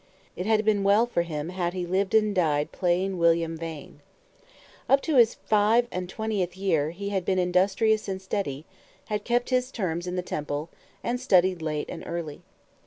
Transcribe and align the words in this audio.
It 0.35 0.47
had 0.47 0.65
been 0.65 0.83
well 0.83 1.05
for 1.05 1.21
him 1.21 1.49
had 1.49 1.75
he 1.75 1.85
lived 1.85 2.15
and 2.15 2.33
died 2.33 2.71
plain 2.71 3.19
William 3.19 3.55
Vane. 3.55 3.99
Up 4.89 4.99
to 5.03 5.17
his 5.17 5.35
five 5.35 5.87
and 5.91 6.09
twentieth 6.09 6.57
year, 6.57 6.89
he 6.89 7.09
had 7.09 7.23
been 7.23 7.37
industrious 7.37 8.07
and 8.07 8.19
steady, 8.19 8.65
had 9.09 9.23
kept 9.23 9.51
his 9.51 9.71
terms 9.71 10.07
in 10.07 10.15
the 10.15 10.23
Temple, 10.23 10.69
and 11.03 11.19
studied 11.21 11.61
late 11.61 11.87
and 11.87 12.01
early. 12.07 12.41